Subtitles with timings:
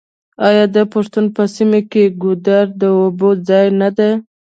[0.47, 4.11] آیا د پښتنو په سیمو کې ګودر د اوبو ځای نه دی؟